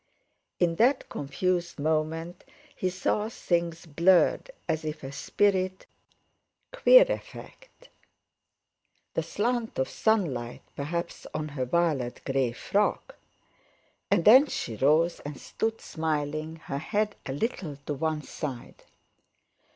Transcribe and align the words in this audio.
In 0.59 0.77
that 0.77 1.09
confused 1.09 1.77
moment 1.77 2.43
he 2.75 2.89
saw 2.89 3.29
things 3.29 3.85
blurred, 3.85 4.49
as 4.67 4.83
if 4.83 5.03
a 5.03 5.11
spirit—queer 5.11 7.05
effect—the 7.07 9.21
slant 9.21 9.77
of 9.77 9.87
sunlight 9.87 10.63
perhaps 10.75 11.27
on 11.35 11.49
her 11.49 11.65
violet 11.65 12.19
grey 12.25 12.51
frock! 12.51 13.15
And 14.09 14.25
then 14.25 14.47
she 14.47 14.75
rose 14.75 15.19
and 15.19 15.39
stood 15.39 15.79
smiling, 15.79 16.55
her 16.65 16.79
head 16.79 17.15
a 17.27 17.31
little 17.31 17.75
to 17.85 17.93
one 17.93 18.23
side. 18.23 18.83